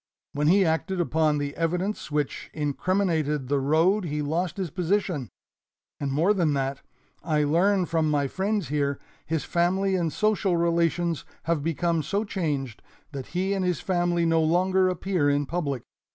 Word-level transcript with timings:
When 0.33 0.47
he 0.47 0.65
acted 0.65 0.99
upon 0.99 1.37
the 1.37 1.55
evidence 1.55 2.09
which 2.09 2.49
incriminated 2.55 3.49
the 3.49 3.59
road 3.59 4.05
he 4.05 4.23
lost 4.23 4.57
his 4.57 4.71
position, 4.71 5.29
and 5.99 6.11
more 6.11 6.33
than 6.33 6.55
that, 6.55 6.81
I 7.23 7.43
learn 7.43 7.85
from 7.85 8.09
my 8.09 8.27
friends 8.27 8.69
here, 8.69 8.97
his 9.27 9.43
family 9.43 9.93
and 9.93 10.11
social 10.11 10.57
relations 10.57 11.23
have 11.43 11.61
become 11.61 12.01
so 12.01 12.23
changed 12.23 12.81
that 13.11 13.27
he 13.37 13.53
and 13.53 13.63
his 13.63 13.79
family 13.79 14.25
no 14.25 14.41
longer 14.41 14.89
appear 14.89 15.29
in 15.29 15.45
public. 15.45 15.83